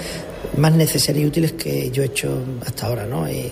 más 0.59 0.73
necesarias 0.73 1.25
y 1.25 1.27
útiles 1.27 1.53
que 1.55 1.91
yo 1.91 2.05
he 2.05 2.07
hecho 2.07 2.41
hasta 2.65 2.87
ahora, 2.87 3.05
¿no? 3.05 3.29
Y, 3.29 3.51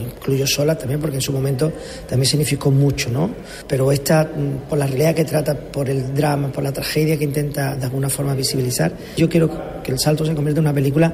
incluyo 0.00 0.46
sola 0.46 0.78
también 0.78 1.00
porque 1.00 1.16
en 1.16 1.22
su 1.22 1.32
momento 1.32 1.72
también 2.08 2.26
significó 2.26 2.70
mucho, 2.70 3.10
¿no? 3.10 3.30
Pero 3.66 3.90
esta, 3.90 4.24
mm, 4.24 4.68
por 4.68 4.78
la 4.78 4.86
realidad 4.86 5.14
que 5.14 5.24
trata, 5.24 5.58
por 5.58 5.90
el 5.90 6.14
drama, 6.14 6.52
por 6.52 6.62
la 6.62 6.72
tragedia 6.72 7.18
que 7.18 7.24
intenta 7.24 7.74
de 7.74 7.84
alguna 7.84 8.08
forma 8.08 8.32
visibilizar, 8.34 8.92
yo 9.16 9.28
quiero 9.28 9.82
que 9.82 9.90
el 9.90 9.98
salto 9.98 10.24
se 10.24 10.34
convierta 10.34 10.60
en 10.60 10.66
una 10.66 10.74
película 10.74 11.12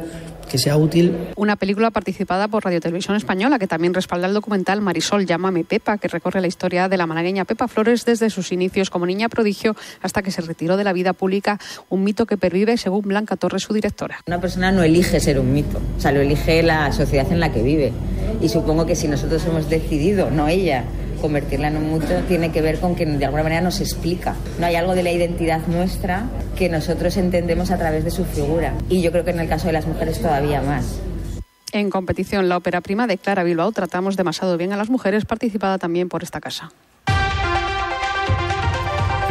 que 0.50 0.58
sea 0.58 0.76
útil. 0.76 1.16
Una 1.37 1.56
película 1.56 1.90
participada 1.90 2.49
por 2.49 2.64
Radio 2.64 2.80
Televisión 2.80 3.16
Española 3.16 3.58
que 3.58 3.66
también 3.66 3.94
respalda 3.94 4.26
el 4.26 4.34
documental 4.34 4.80
Marisol 4.80 5.26
Llámame 5.26 5.64
Pepa, 5.64 5.99
que 5.99 6.08
recorre 6.08 6.40
la 6.40 6.46
historia 6.46 6.88
de 6.88 6.96
la 6.96 7.06
malagueña 7.06 7.44
Pepa 7.44 7.68
Flores 7.68 8.04
desde 8.04 8.30
sus 8.30 8.52
inicios 8.52 8.90
como 8.90 9.06
niña 9.06 9.28
prodigio 9.28 9.75
hasta 10.02 10.22
que 10.22 10.30
se 10.30 10.42
retiró 10.42 10.76
de 10.76 10.84
la 10.84 10.92
vida 10.92 11.12
pública, 11.12 11.58
un 11.88 12.04
mito 12.04 12.26
que 12.26 12.37
pervive 12.37 12.76
según 12.76 13.02
Blanca 13.02 13.37
Torres, 13.37 13.62
su 13.62 13.72
directora. 13.72 14.20
Una 14.26 14.40
persona 14.40 14.72
no 14.72 14.82
elige 14.82 15.20
ser 15.20 15.38
un 15.38 15.52
mito, 15.52 15.80
o 15.96 16.00
sea, 16.00 16.12
lo 16.12 16.20
elige 16.20 16.62
la 16.62 16.92
sociedad 16.92 17.30
en 17.30 17.40
la 17.40 17.52
que 17.52 17.62
vive. 17.62 17.92
Y 18.40 18.49
supongo 18.49 18.87
que 18.87 18.96
si 18.96 19.08
nosotros 19.08 19.44
hemos 19.46 19.68
decidido, 19.68 20.30
no 20.30 20.49
ella, 20.49 20.84
convertirla 21.23 21.69
en 21.69 21.79
un 21.79 21.95
mito 21.95 22.14
tiene 22.29 22.52
que 22.52 22.61
ver 22.61 22.81
con 22.81 22.95
que 22.95 23.07
de 23.07 23.25
alguna 23.25 23.45
manera 23.45 23.62
nos 23.62 23.81
explica. 23.81 24.35
No 24.59 24.67
hay 24.67 24.75
algo 24.75 24.95
de 24.95 25.02
la 25.02 25.12
identidad 25.12 25.67
nuestra 25.69 26.25
que 26.59 26.69
nosotros 26.69 27.17
entendemos 27.17 27.71
a 27.71 27.79
través 27.79 28.05
de 28.05 28.11
su 28.11 28.26
figura. 28.26 28.75
Y 28.91 29.00
yo 29.00 29.12
creo 29.12 29.25
que 29.25 29.31
en 29.31 29.41
el 29.41 29.49
caso 29.49 29.69
de 29.69 29.73
las 29.73 29.87
mujeres 29.87 30.21
todavía 30.21 30.61
más. 30.61 31.00
En 31.73 31.88
competición, 31.88 32.50
la 32.50 32.59
ópera 32.59 32.83
prima 32.83 33.07
de 33.07 33.17
Clara 33.17 33.45
Bilbao, 33.45 33.73
Tratamos 33.73 34.17
demasiado 34.17 34.59
bien 34.59 34.75
a 34.75 34.76
las 34.76 34.91
mujeres, 34.91 35.25
participada 35.25 35.79
también 35.79 36.11
por 36.11 36.23
esta 36.23 36.41
casa. 36.41 36.71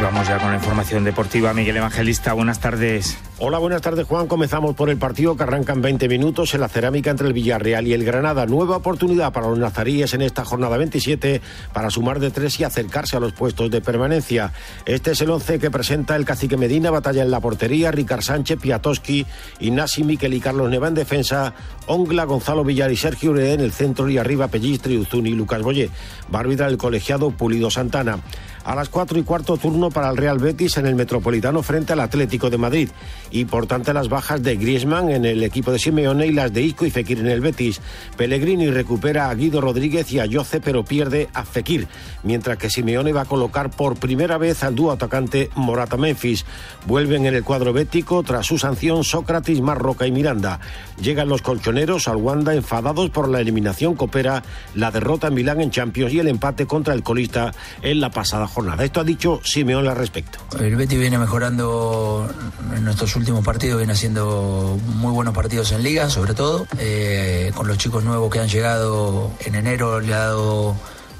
Vamos 0.02 0.26
ya 0.26 0.36
con 0.38 0.50
la 0.50 0.56
información 0.56 1.04
deportiva. 1.04 1.54
Miguel 1.54 1.76
Evangelista, 1.76 2.32
buenas 2.32 2.58
tardes. 2.58 3.16
Hola, 3.38 3.58
buenas 3.58 3.82
tardes, 3.82 4.04
Juan. 4.06 4.26
Comenzamos 4.26 4.74
por 4.74 4.90
el 4.90 4.98
partido 4.98 5.36
que 5.36 5.44
arranca 5.44 5.72
en 5.72 5.80
20 5.80 6.08
minutos 6.08 6.54
en 6.54 6.60
la 6.60 6.68
cerámica 6.68 7.10
entre 7.10 7.28
el 7.28 7.32
Villarreal 7.32 7.86
y 7.86 7.92
el 7.92 8.04
Granada. 8.04 8.44
Nueva 8.46 8.76
oportunidad 8.76 9.32
para 9.32 9.48
los 9.48 9.58
nazaríes 9.58 10.12
en 10.14 10.22
esta 10.22 10.44
jornada 10.44 10.76
27 10.76 11.40
para 11.72 11.88
sumar 11.90 12.18
de 12.18 12.32
tres 12.32 12.58
y 12.58 12.64
acercarse 12.64 13.16
a 13.16 13.20
los 13.20 13.32
puestos 13.32 13.70
de 13.70 13.80
permanencia. 13.80 14.52
Este 14.86 15.12
es 15.12 15.20
el 15.20 15.30
once 15.30 15.60
que 15.60 15.70
presenta 15.70 16.16
el 16.16 16.24
cacique 16.24 16.56
Medina, 16.56 16.90
batalla 16.90 17.22
en 17.22 17.30
la 17.30 17.40
portería, 17.40 17.92
Ricard 17.92 18.22
Sánchez, 18.22 18.58
Piatoski, 18.60 19.24
Ignasi 19.60 20.02
Miquel 20.02 20.34
y 20.34 20.40
Carlos 20.40 20.68
Neva 20.68 20.88
en 20.88 20.94
defensa, 20.94 21.54
Ongla, 21.86 22.24
Gonzalo 22.24 22.64
Villar 22.64 22.90
y 22.90 22.96
Sergio 22.96 23.30
Urede 23.30 23.54
en 23.54 23.60
el 23.60 23.72
centro 23.72 24.08
y 24.08 24.18
arriba 24.18 24.48
Pellistri, 24.48 24.98
Uzuni 24.98 25.30
y 25.30 25.34
Lucas 25.34 25.62
Boyé. 25.62 25.90
Va 26.34 26.40
a 26.40 26.68
el 26.68 26.76
colegiado 26.76 27.30
Pulido 27.30 27.70
Santana. 27.70 28.18
A 28.64 28.76
las 28.76 28.88
cuatro 28.88 29.18
y 29.18 29.24
cuarto 29.24 29.56
turno 29.56 29.90
para 29.90 30.08
el 30.10 30.16
Real 30.16 30.38
Betis 30.38 30.76
en 30.76 30.86
el 30.86 30.94
Metropolitano 30.94 31.64
frente 31.64 31.94
al 31.94 32.00
Atlético 32.00 32.48
de 32.48 32.58
Madrid. 32.58 32.90
Importante 33.32 33.92
las 33.92 34.08
bajas 34.08 34.40
de 34.40 34.56
Griezmann 34.56 35.10
en 35.10 35.24
el 35.24 35.42
equipo 35.42 35.72
de 35.72 35.80
Simeone 35.80 36.26
y 36.26 36.32
las 36.32 36.52
de 36.52 36.62
Isco 36.62 36.86
y 36.86 36.90
Fekir 36.90 37.18
en 37.18 37.26
el 37.26 37.40
Betis. 37.40 37.80
Pellegrini 38.16 38.70
recupera 38.70 39.30
a 39.30 39.34
Guido 39.34 39.60
Rodríguez 39.60 40.12
y 40.12 40.20
a 40.20 40.26
Yoce, 40.26 40.60
pero 40.60 40.84
pierde 40.84 41.28
a 41.34 41.44
Fekir. 41.44 41.88
Mientras 42.22 42.56
que 42.56 42.70
Simeone 42.70 43.12
va 43.12 43.22
a 43.22 43.24
colocar 43.24 43.70
por 43.70 43.96
primera 43.96 44.38
vez 44.38 44.62
al 44.62 44.76
dúo 44.76 44.92
atacante 44.92 45.50
Morata 45.56 45.96
Memphis. 45.96 46.44
Vuelven 46.86 47.26
en 47.26 47.34
el 47.34 47.42
cuadro 47.42 47.72
bético 47.72 48.22
tras 48.22 48.46
su 48.46 48.58
sanción 48.58 49.02
Sócrates, 49.02 49.60
Marroca 49.60 50.06
y 50.06 50.12
Miranda. 50.12 50.60
Llegan 51.00 51.28
los 51.28 51.42
colchoneros 51.42 52.06
al 52.06 52.16
Wanda 52.16 52.54
enfadados 52.54 53.10
por 53.10 53.28
la 53.28 53.40
eliminación 53.40 53.96
coopera, 53.96 54.44
la 54.76 54.92
derrota 54.92 55.26
en 55.26 55.34
Milán 55.34 55.60
en 55.60 55.72
Champions 55.72 56.12
y 56.12 56.20
el 56.20 56.28
empate 56.28 56.66
contra 56.66 56.94
el 56.94 57.02
colista 57.02 57.52
en 57.82 58.00
la 58.00 58.10
pasada 58.10 58.46
jornada. 58.52 58.84
Esto 58.84 59.00
ha 59.00 59.04
dicho 59.04 59.40
Simeone 59.42 59.88
al 59.88 59.96
respecto. 59.96 60.38
El 60.58 60.76
Betis 60.76 60.98
viene 60.98 61.18
mejorando 61.18 62.28
en 62.74 62.84
nuestros 62.84 63.16
últimos 63.16 63.44
partidos, 63.44 63.78
viene 63.78 63.94
haciendo 63.94 64.78
muy 64.96 65.12
buenos 65.12 65.34
partidos 65.34 65.72
en 65.72 65.82
liga, 65.82 66.08
sobre 66.10 66.34
todo. 66.34 66.66
Eh, 66.78 67.50
con 67.54 67.66
los 67.66 67.78
chicos 67.78 68.04
nuevos 68.04 68.30
que 68.30 68.38
han 68.38 68.48
llegado 68.48 69.30
en 69.40 69.54
enero 69.54 70.00
le 70.00 70.14
ha 70.14 70.26
dado 70.26 70.76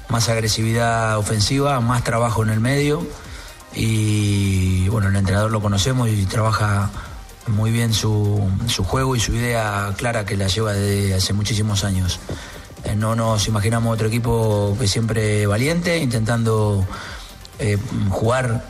más 0.09 0.29
agresividad 0.29 1.17
ofensiva, 1.17 1.79
más 1.81 2.03
trabajo 2.03 2.43
en 2.43 2.49
el 2.49 2.59
medio. 2.59 3.05
Y 3.75 4.87
bueno, 4.89 5.09
el 5.09 5.15
entrenador 5.15 5.51
lo 5.51 5.61
conocemos 5.61 6.09
y 6.09 6.25
trabaja 6.25 6.91
muy 7.47 7.71
bien 7.71 7.93
su, 7.93 8.47
su 8.67 8.83
juego 8.83 9.15
y 9.15 9.19
su 9.19 9.33
idea 9.33 9.93
clara 9.97 10.25
que 10.25 10.37
la 10.37 10.47
lleva 10.47 10.73
desde 10.73 11.15
hace 11.15 11.33
muchísimos 11.33 11.83
años. 11.83 12.19
Eh, 12.83 12.95
no 12.95 13.15
nos 13.15 13.47
imaginamos 13.47 13.93
otro 13.93 14.07
equipo 14.07 14.75
que 14.79 14.87
siempre 14.87 15.47
valiente, 15.47 15.97
intentando 15.97 16.85
eh, 17.63 17.77
jugar 18.09 18.61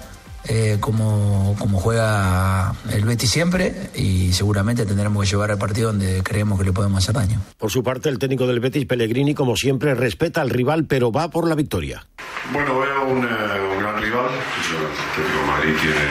eh, 0.45 0.77
como, 0.79 1.55
como 1.57 1.79
juega 1.79 2.75
el 2.91 3.05
Betis 3.05 3.31
siempre 3.31 3.89
y 3.95 4.33
seguramente 4.33 4.85
tendremos 4.85 5.23
que 5.23 5.31
llevar 5.31 5.49
al 5.49 5.57
partido 5.57 5.87
donde 5.87 6.21
creemos 6.21 6.59
que 6.59 6.65
le 6.65 6.73
podemos 6.73 7.01
hacer 7.01 7.15
daño. 7.15 7.39
Por 7.57 7.71
su 7.71 7.81
parte, 7.81 8.09
el 8.09 8.19
técnico 8.19 8.45
del 8.45 8.59
Betis, 8.59 8.85
Pellegrini, 8.85 9.33
como 9.33 9.55
siempre, 9.55 9.95
respeta 9.95 10.41
al 10.41 10.51
rival, 10.51 10.85
pero 10.85 11.11
va 11.11 11.29
por 11.29 11.47
la 11.47 11.55
victoria. 11.55 12.05
Bueno, 12.51 12.77
veo 12.79 13.05
un, 13.05 13.17
un 13.17 13.79
gran 13.79 13.99
rival. 13.99 14.29
El 14.29 14.85
Atlético 14.85 15.45
Madrid 15.47 15.73
tiene 15.81 16.07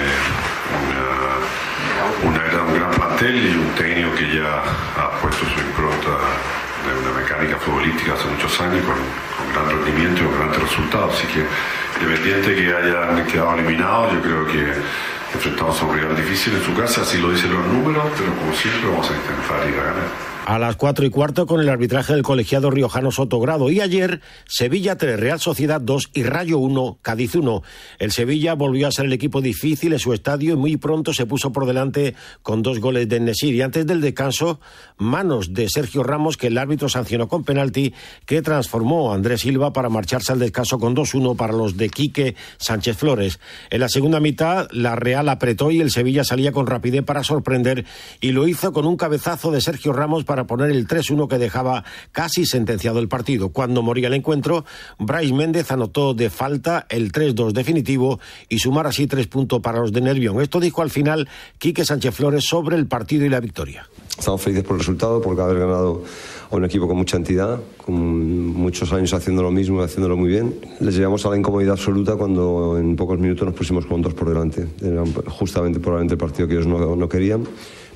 una, 0.88 1.04
una, 2.30 2.62
un 2.64 2.74
gran 2.74 2.90
plantel 2.90 3.36
y 3.46 3.54
un 3.54 3.74
técnico 3.76 4.14
que 4.16 4.34
ya 4.34 4.62
ha 4.96 5.20
puesto 5.20 5.44
su 5.44 5.60
impronta 5.60 6.18
de 6.82 6.98
una 6.98 7.20
mecánica 7.20 7.56
futbolística 7.58 8.14
hace 8.14 8.26
muchos 8.28 8.60
años 8.60 8.82
con, 8.84 8.96
con 8.96 9.52
gran 9.52 9.70
rendimiento 9.76 10.22
y 10.22 10.24
con 10.24 10.34
grandes 10.38 10.62
resultados. 10.62 11.14
Así 11.14 11.26
que 11.28 11.46
independiente 12.02 12.54
que 12.54 12.74
hayan 12.74 13.26
quedado 13.26 13.54
eliminados, 13.54 14.12
yo 14.14 14.22
creo 14.22 14.46
que 14.46 14.72
enfrentamos 15.34 15.80
a 15.80 15.84
un 15.84 15.94
rival 15.98 16.16
difícil 16.16 16.54
en 16.54 16.62
su 16.62 16.74
casa, 16.74 17.02
así 17.02 17.18
lo 17.18 17.30
dicen 17.30 17.52
los 17.52 17.66
números, 17.66 18.04
pero 18.18 18.34
como 18.34 18.52
siempre 18.52 18.90
vamos 18.90 19.10
a 19.10 19.14
intentar 19.14 19.68
ir 19.68 19.78
a 19.78 19.84
ganar 19.84 20.31
a 20.46 20.58
las 20.58 20.76
cuatro 20.76 21.06
y 21.06 21.10
cuarto 21.10 21.46
con 21.46 21.60
el 21.60 21.68
arbitraje 21.68 22.12
del 22.12 22.22
colegiado 22.22 22.70
riojano 22.70 23.12
Sotogrado. 23.12 23.70
Y 23.70 23.80
ayer, 23.80 24.20
Sevilla 24.46 24.96
3, 24.96 25.18
Real 25.18 25.38
Sociedad 25.38 25.80
2 25.80 26.10
y 26.14 26.24
Rayo 26.24 26.58
1, 26.58 26.98
Cádiz 27.00 27.36
1. 27.36 27.62
El 27.98 28.12
Sevilla 28.12 28.54
volvió 28.54 28.88
a 28.88 28.92
ser 28.92 29.06
el 29.06 29.12
equipo 29.12 29.40
difícil 29.40 29.92
en 29.92 29.98
su 29.98 30.12
estadio 30.12 30.54
y 30.54 30.56
muy 30.56 30.76
pronto 30.76 31.14
se 31.14 31.26
puso 31.26 31.52
por 31.52 31.66
delante 31.66 32.14
con 32.42 32.62
dos 32.62 32.80
goles 32.80 33.08
de 33.08 33.20
Nesir. 33.20 33.54
Y 33.54 33.62
antes 33.62 33.86
del 33.86 34.00
descanso, 34.00 34.60
manos 34.96 35.54
de 35.54 35.68
Sergio 35.68 36.02
Ramos, 36.02 36.36
que 36.36 36.48
el 36.48 36.58
árbitro 36.58 36.88
sancionó 36.88 37.28
con 37.28 37.44
penalti, 37.44 37.94
que 38.26 38.42
transformó 38.42 39.12
a 39.12 39.14
Andrés 39.14 39.42
Silva 39.42 39.72
para 39.72 39.88
marcharse 39.88 40.32
al 40.32 40.40
descanso 40.40 40.78
con 40.78 40.96
2-1 40.96 41.36
para 41.36 41.52
los 41.52 41.76
de 41.76 41.88
Quique 41.88 42.34
Sánchez 42.58 42.96
Flores. 42.96 43.38
En 43.70 43.80
la 43.80 43.88
segunda 43.88 44.18
mitad, 44.18 44.68
la 44.72 44.96
Real 44.96 45.28
apretó 45.28 45.70
y 45.70 45.80
el 45.80 45.90
Sevilla 45.90 46.24
salía 46.24 46.52
con 46.52 46.66
rapidez 46.66 47.04
para 47.04 47.22
sorprender 47.22 47.84
y 48.20 48.32
lo 48.32 48.48
hizo 48.48 48.72
con 48.72 48.86
un 48.86 48.96
cabezazo 48.96 49.50
de 49.52 49.60
Sergio 49.60 49.92
Ramos 49.92 50.24
poner 50.46 50.70
el 50.70 50.86
3-1 50.86 51.28
que 51.28 51.38
dejaba 51.38 51.84
casi 52.10 52.46
sentenciado 52.46 52.98
el 52.98 53.08
partido. 53.08 53.50
Cuando 53.50 53.82
moría 53.82 54.08
el 54.08 54.14
encuentro, 54.14 54.64
Bryce 54.98 55.32
Méndez 55.32 55.70
anotó 55.70 56.14
de 56.14 56.30
falta 56.30 56.86
el 56.88 57.12
3-2 57.12 57.52
definitivo 57.52 58.20
y 58.48 58.58
sumar 58.58 58.86
así 58.86 59.06
tres 59.06 59.26
puntos 59.26 59.60
para 59.60 59.80
los 59.80 59.92
de 59.92 60.00
Nervión. 60.00 60.40
Esto 60.40 60.60
dijo 60.60 60.82
al 60.82 60.90
final 60.90 61.28
Quique 61.58 61.84
Sánchez 61.84 62.14
Flores 62.14 62.44
sobre 62.44 62.76
el 62.76 62.86
partido 62.86 63.24
y 63.24 63.28
la 63.28 63.40
victoria. 63.40 63.86
Estamos 64.18 64.42
felices 64.42 64.64
por 64.64 64.74
el 64.74 64.80
resultado, 64.80 65.22
por 65.22 65.40
haber 65.40 65.58
ganado 65.58 66.04
a 66.50 66.56
un 66.56 66.64
equipo 66.64 66.86
con 66.86 66.96
mucha 66.96 67.16
entidad, 67.16 67.60
con 67.78 68.46
muchos 68.46 68.92
años 68.92 69.12
haciendo 69.14 69.42
lo 69.42 69.50
mismo 69.50 69.80
y 69.80 69.84
haciéndolo 69.84 70.16
muy 70.16 70.28
bien. 70.28 70.54
Les 70.80 70.94
llevamos 70.94 71.24
a 71.24 71.30
la 71.30 71.38
incomodidad 71.38 71.72
absoluta 71.72 72.16
cuando 72.16 72.76
en 72.78 72.94
pocos 72.94 73.18
minutos 73.18 73.46
nos 73.46 73.54
pusimos 73.54 73.86
con 73.86 74.02
dos 74.02 74.12
por 74.14 74.28
delante. 74.28 74.66
Era 74.82 75.02
justamente 75.28 75.80
probablemente 75.80 76.14
el 76.14 76.18
partido 76.18 76.46
que 76.46 76.54
ellos 76.54 76.66
no 76.66 77.08
querían 77.08 77.44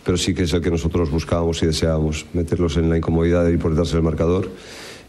pero 0.06 0.16
sí 0.16 0.34
que 0.34 0.44
es 0.44 0.52
el 0.52 0.62
que 0.62 0.70
nosotros 0.70 1.10
buscábamos 1.10 1.60
y 1.64 1.66
deseábamos, 1.66 2.26
meterlos 2.32 2.76
en 2.76 2.88
la 2.88 2.96
incomodidad 2.96 3.44
de 3.44 3.54
ir 3.54 3.58
por 3.58 3.72
detrás 3.72 3.90
del 3.90 4.02
marcador 4.02 4.48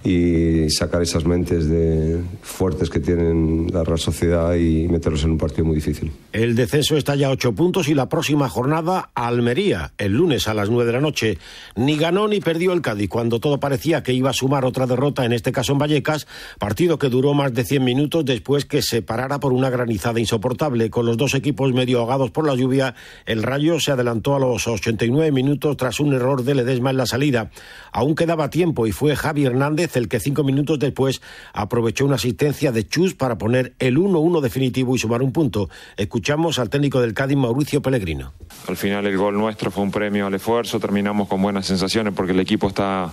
y 0.03 0.69
sacar 0.69 1.01
esas 1.01 1.25
mentes 1.25 1.67
de 1.67 2.21
fuertes 2.41 2.89
que 2.89 2.99
tienen 2.99 3.67
la 3.73 3.83
Real 3.83 3.99
Sociedad 3.99 4.55
y 4.55 4.87
meterlos 4.87 5.23
en 5.23 5.31
un 5.31 5.37
partido 5.37 5.65
muy 5.65 5.75
difícil. 5.75 6.11
El 6.31 6.55
descenso 6.55 6.97
está 6.97 7.15
ya 7.15 7.27
a 7.27 7.31
ocho 7.31 7.53
puntos 7.53 7.87
y 7.89 7.93
la 7.93 8.07
próxima 8.07 8.47
jornada 8.49 9.09
Almería, 9.15 9.93
el 9.97 10.13
lunes 10.13 10.47
a 10.47 10.53
las 10.53 10.69
nueve 10.69 10.85
de 10.85 10.93
la 10.93 11.01
noche. 11.01 11.37
Ni 11.75 11.97
ganó 11.97 12.27
ni 12.27 12.39
perdió 12.39 12.73
el 12.73 12.81
Cádiz 12.81 13.09
cuando 13.09 13.39
todo 13.39 13.59
parecía 13.59 14.03
que 14.03 14.13
iba 14.13 14.29
a 14.29 14.33
sumar 14.33 14.65
otra 14.65 14.87
derrota, 14.87 15.25
en 15.25 15.33
este 15.33 15.51
caso 15.51 15.73
en 15.73 15.79
Vallecas, 15.79 16.27
partido 16.59 16.99
que 16.99 17.09
duró 17.09 17.33
más 17.33 17.53
de 17.53 17.63
100 17.63 17.83
minutos 17.83 18.25
después 18.25 18.65
que 18.65 18.81
se 18.81 19.01
parara 19.01 19.39
por 19.39 19.53
una 19.53 19.69
granizada 19.69 20.19
insoportable. 20.19 20.89
Con 20.89 21.05
los 21.05 21.17
dos 21.17 21.33
equipos 21.33 21.73
medio 21.73 21.99
ahogados 21.99 22.31
por 22.31 22.47
la 22.47 22.55
lluvia, 22.55 22.95
el 23.25 23.43
Rayo 23.43 23.79
se 23.79 23.91
adelantó 23.91 24.35
a 24.35 24.39
los 24.39 24.67
89 24.67 25.31
minutos 25.31 25.75
tras 25.77 25.99
un 25.99 26.13
error 26.13 26.43
de 26.43 26.55
Ledesma 26.55 26.91
en 26.91 26.97
la 26.97 27.05
salida. 27.05 27.49
Aún 27.91 28.15
quedaba 28.15 28.49
tiempo 28.49 28.87
y 28.87 28.91
fue 28.91 29.15
Javi 29.15 29.45
Hernández 29.45 29.86
el 29.95 30.07
que 30.07 30.19
cinco 30.19 30.43
minutos 30.43 30.79
después 30.79 31.21
aprovechó 31.53 32.05
una 32.05 32.15
asistencia 32.15 32.71
de 32.71 32.87
Chus 32.87 33.13
para 33.13 33.37
poner 33.37 33.73
el 33.79 33.97
1-1 33.97 34.41
definitivo 34.41 34.95
y 34.95 34.99
sumar 34.99 35.21
un 35.21 35.31
punto. 35.31 35.69
Escuchamos 35.95 36.59
al 36.59 36.69
técnico 36.69 36.99
del 37.01 37.13
Cádiz, 37.13 37.37
Mauricio 37.37 37.81
Pellegrino. 37.81 38.33
Al 38.67 38.77
final 38.77 39.05
el 39.07 39.17
gol 39.17 39.37
nuestro 39.37 39.71
fue 39.71 39.83
un 39.83 39.91
premio 39.91 40.27
al 40.27 40.33
esfuerzo, 40.33 40.79
terminamos 40.79 41.27
con 41.27 41.41
buenas 41.41 41.65
sensaciones 41.65 42.13
porque 42.13 42.33
el 42.33 42.39
equipo 42.39 42.67
está, 42.67 43.11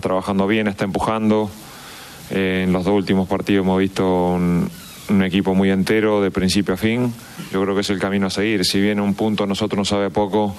trabajando 0.00 0.46
bien, 0.46 0.68
está 0.68 0.84
empujando. 0.84 1.50
Eh, 2.30 2.62
en 2.64 2.72
los 2.72 2.84
dos 2.84 2.94
últimos 2.94 3.28
partidos 3.28 3.64
hemos 3.64 3.78
visto 3.78 4.28
un, 4.32 4.70
equipo 5.22 5.54
muy 5.54 5.70
entero 5.70 6.22
de 6.22 6.30
principio 6.30 6.74
a 6.74 6.76
fin. 6.76 7.12
Yo 7.52 7.62
creo 7.62 7.74
que 7.74 7.82
es 7.82 7.90
el 7.90 7.98
camino 7.98 8.28
a 8.28 8.30
seguir. 8.30 8.64
Si 8.64 8.80
bien 8.80 9.00
un 9.00 9.14
punto 9.14 9.46
nosotros 9.46 9.78
nos 9.78 9.88
sabe 9.88 10.10
poco 10.10 10.54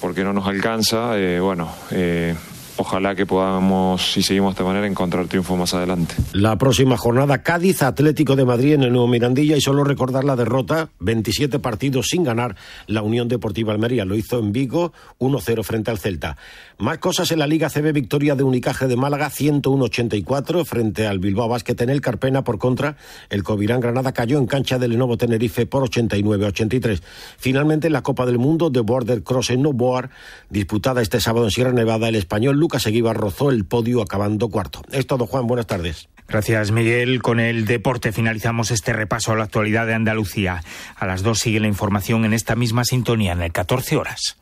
porque 0.00 0.22
no 0.22 0.32
nos 0.32 0.46
alcanza, 0.46 1.18
eh, 1.18 1.40
bueno, 1.40 1.72
eh, 1.90 2.34
ojalá 2.78 3.14
que 3.14 3.26
podamos, 3.26 4.12
si 4.12 4.22
seguimos 4.22 4.50
de 4.50 4.52
esta 4.60 4.64
manera, 4.64 4.86
encontrar 4.86 5.26
triunfo 5.26 5.56
más 5.56 5.74
adelante. 5.74 6.14
La 6.32 6.56
próxima 6.56 6.96
jornada, 6.96 7.42
Cádiz, 7.42 7.82
Atlético 7.82 8.36
de 8.36 8.44
Madrid 8.44 8.74
en 8.74 8.82
el 8.84 8.92
Nuevo 8.92 9.08
Mirandilla 9.08 9.56
y 9.56 9.60
solo 9.60 9.84
recordar 9.84 10.24
la 10.24 10.36
derrota, 10.36 10.90
27 11.00 11.58
partidos 11.58 12.06
sin 12.08 12.24
ganar, 12.24 12.56
la 12.86 13.02
Unión 13.02 13.28
Deportiva 13.28 13.72
Almería 13.72 14.04
lo 14.04 14.14
hizo 14.14 14.38
en 14.38 14.52
Vigo, 14.52 14.92
1-0 15.18 15.62
frente 15.62 15.90
al 15.90 15.98
Celta. 15.98 16.36
Más 16.78 16.98
cosas 16.98 17.30
en 17.32 17.40
la 17.40 17.46
Liga 17.46 17.68
CB, 17.68 17.92
victoria 17.92 18.34
de 18.34 18.44
Unicaje 18.44 18.86
de 18.86 18.96
Málaga, 18.96 19.30
101-84 19.30 20.64
frente 20.64 21.06
al 21.06 21.18
Bilbao 21.18 21.48
Basket 21.48 21.76
en 21.80 21.90
el 21.90 22.00
Carpena, 22.00 22.44
por 22.44 22.58
contra, 22.58 22.96
el 23.30 23.42
Covirán 23.42 23.80
Granada 23.80 24.12
cayó 24.12 24.38
en 24.38 24.46
cancha 24.46 24.78
del 24.78 24.92
Lenovo 24.92 25.16
Tenerife 25.16 25.66
por 25.66 25.88
89-83. 25.88 27.02
Finalmente, 27.36 27.88
en 27.88 27.92
la 27.92 28.02
Copa 28.02 28.26
del 28.26 28.38
Mundo 28.38 28.70
de 28.70 28.80
Border 28.80 29.22
Cross 29.22 29.50
en 29.50 29.62
Novoar, 29.62 30.10
disputada 30.50 31.02
este 31.02 31.20
sábado 31.20 31.46
en 31.46 31.50
Sierra 31.50 31.72
Nevada, 31.72 32.08
el 32.08 32.14
español 32.14 32.56
Lucas 32.68 32.86
Eguibar 32.86 33.16
rozó 33.16 33.50
el 33.50 33.64
podio 33.64 34.02
acabando 34.02 34.50
cuarto. 34.50 34.82
Es 34.92 35.06
todo, 35.06 35.26
Juan. 35.26 35.46
Buenas 35.46 35.66
tardes. 35.66 36.10
Gracias, 36.28 36.70
Miguel. 36.70 37.22
Con 37.22 37.40
el 37.40 37.64
deporte 37.64 38.12
finalizamos 38.12 38.70
este 38.70 38.92
repaso 38.92 39.32
a 39.32 39.36
la 39.36 39.44
actualidad 39.44 39.86
de 39.86 39.94
Andalucía. 39.94 40.62
A 40.94 41.06
las 41.06 41.22
dos 41.22 41.38
sigue 41.38 41.60
la 41.60 41.66
información 41.66 42.26
en 42.26 42.34
esta 42.34 42.56
misma 42.56 42.84
sintonía, 42.84 43.32
en 43.32 43.40
el 43.40 43.52
14 43.52 43.96
horas. 43.96 44.36